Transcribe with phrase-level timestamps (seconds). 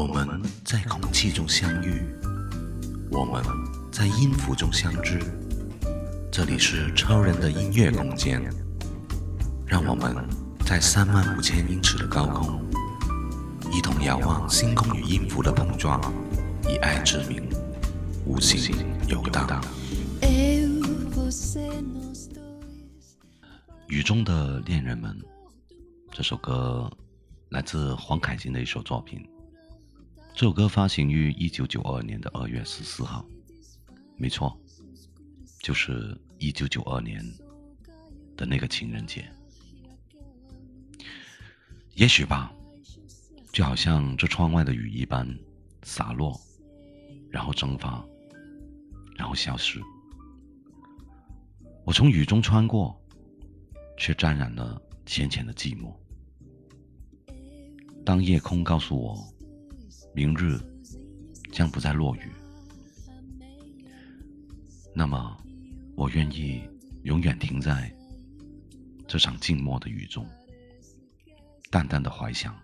[0.00, 2.02] 我们在空气中相遇，
[3.10, 3.44] 我们
[3.92, 5.20] 在音符中相知。
[6.32, 8.42] 这里是超人的音乐空间，
[9.66, 10.16] 让我们
[10.64, 12.64] 在三万五千英尺的高空，
[13.70, 16.00] 一同遥望星空与音符的碰撞，
[16.66, 17.46] 以爱之名，
[18.24, 18.74] 无形
[19.06, 19.62] 游荡。
[23.88, 25.14] 雨中的恋人们，
[26.10, 26.90] 这首歌
[27.50, 29.22] 来自黄凯芹的一首作品。
[30.34, 33.24] 这首歌发行于一九九二年的二月十四号，
[34.16, 34.58] 没错，
[35.60, 37.22] 就是一九九二年
[38.36, 39.30] 的那个情人节。
[41.94, 42.52] 也许吧，
[43.52, 45.28] 就好像这窗外的雨一般
[45.82, 46.40] 洒落，
[47.28, 48.02] 然后蒸发，
[49.16, 49.80] 然后消失。
[51.84, 52.96] 我从雨中穿过。
[54.02, 55.94] 却沾染了浅浅的寂寞。
[58.02, 59.22] 当夜空告诉我，
[60.12, 60.58] 明日
[61.52, 62.30] 将不再落雨，
[64.94, 65.36] 那么
[65.96, 66.68] 我愿意
[67.04, 67.94] 永远停在
[69.06, 70.28] 这场静默的雨中，
[71.70, 72.60] 淡淡的怀想，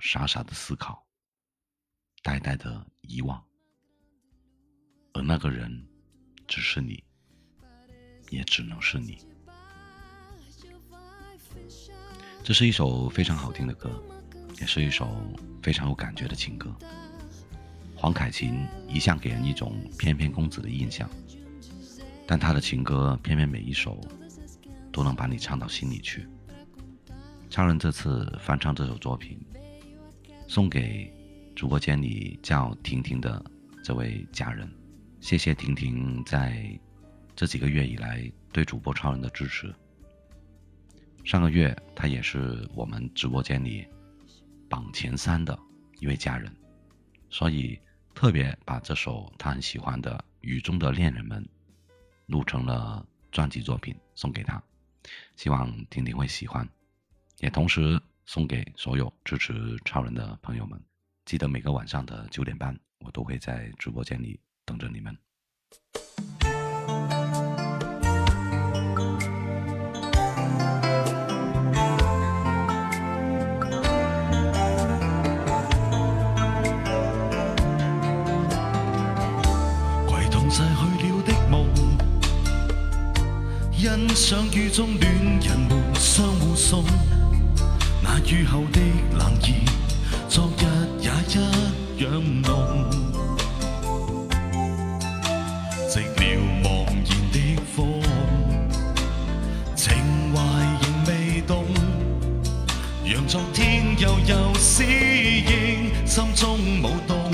[0.00, 1.00] 傻傻的思考，
[2.22, 3.42] 呆呆的遗忘，
[5.12, 5.70] 而那个人
[6.48, 7.02] 只是你，
[8.30, 9.18] 也只能是你。
[12.42, 14.02] 这是一首非常好听的歌，
[14.60, 15.08] 也是一首
[15.62, 16.74] 非常有感觉的情歌。
[17.94, 21.08] 黄凯芹一向给人一种翩翩公子的印象，
[22.26, 24.00] 但他的情歌偏偏每一首
[24.92, 26.26] 都能把你唱到心里去。
[27.50, 29.38] 超人这次翻唱这首作品，
[30.46, 31.12] 送给
[31.56, 33.44] 直播间里叫婷婷的
[33.82, 34.70] 这位家人，
[35.20, 36.78] 谢谢婷婷在
[37.34, 39.74] 这几个月以来对主播超人的支持。
[41.24, 43.86] 上个月，他也是我们直播间里
[44.68, 45.58] 榜前三的
[45.98, 46.54] 一位家人，
[47.30, 47.80] 所以
[48.14, 51.42] 特别把这首他很喜欢的《雨中的恋人们》
[52.26, 54.62] 录成了专辑作品送给他，
[55.36, 56.68] 希望婷婷会喜欢，
[57.38, 60.80] 也同时送给所有支持超人的朋友们。
[61.24, 65.16] 记得每个晚上的九点半，我都会在直播间里等着你们。
[84.28, 86.84] 欣赏雨中恋人们相互送，
[88.02, 88.80] 那雨后的
[89.16, 89.64] 冷意，
[90.28, 90.66] 昨日
[91.00, 91.10] 也
[91.96, 92.12] 一样
[92.42, 92.90] 浓。
[95.88, 98.02] 寂寥茫然的风，
[99.74, 99.96] 情
[100.34, 100.36] 怀
[100.82, 101.64] 仍未动，
[103.06, 107.32] 让昨天悠悠思忆心中舞动，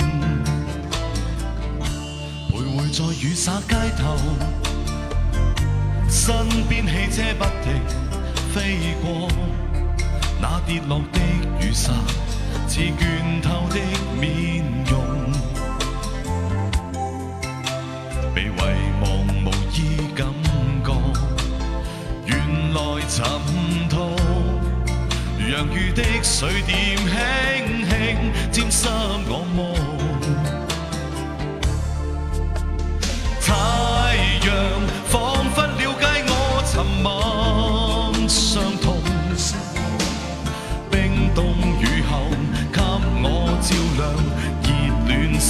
[2.53, 4.17] 徘徊在雨洒街头。
[6.15, 6.33] 身
[6.69, 7.75] 边汽车不停
[8.55, 9.29] 飞过，
[10.41, 11.19] 那跌落的
[11.61, 11.93] 雨伞
[12.69, 13.81] 似倦透的
[14.19, 14.95] 面容，
[18.33, 18.49] 被遗
[19.03, 19.11] 忘
[19.45, 20.25] 无意感
[20.85, 20.95] 觉，
[22.27, 22.39] 原
[22.73, 24.17] 来沉痛，
[25.37, 27.91] 让雨的水点轻轻
[28.53, 28.89] 沾湿
[29.29, 30.04] 我梦。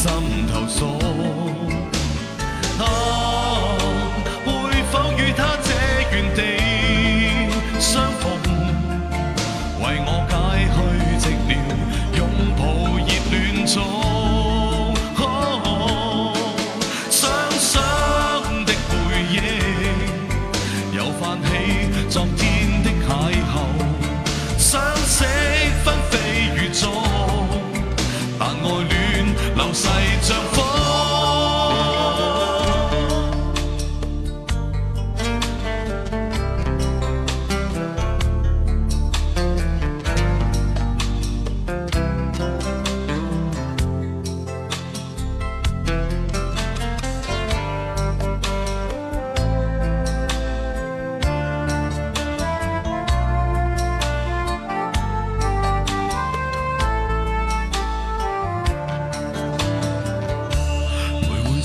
[0.05, 0.13] 心
[0.47, 0.94] 头锁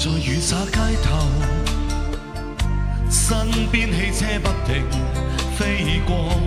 [0.01, 1.27] 在雨洒街头
[3.11, 4.85] 身边汽车不停
[5.57, 6.39] 飞过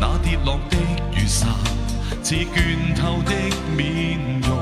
[0.00, 0.76] 那跌落的
[1.16, 1.48] 雨伞
[2.22, 3.32] 似倦透的
[3.76, 4.54] 面容。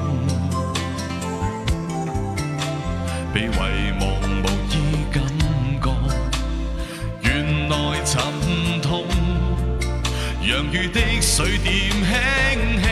[3.34, 4.08] 被遗忘
[4.40, 4.74] 无依
[5.12, 5.22] 感
[5.78, 5.94] 觉
[7.20, 8.22] 原来沉
[8.80, 9.04] 痛
[10.40, 12.88] 洋雨的水点轻轻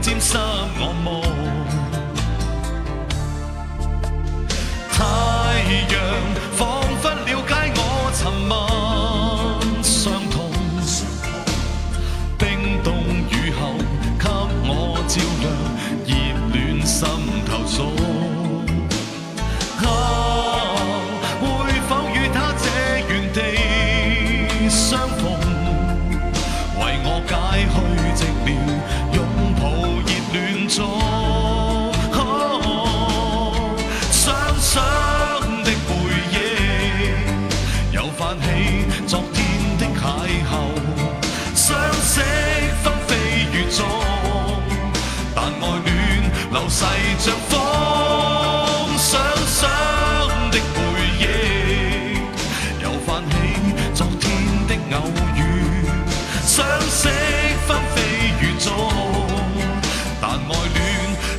[0.00, 0.38] 沾湿
[0.78, 1.15] 我梦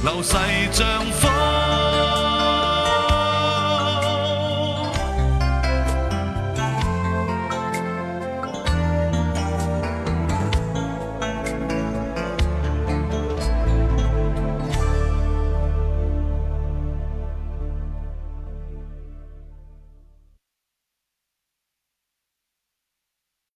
[0.04, 0.38] 流逝
[0.72, 1.67] 像风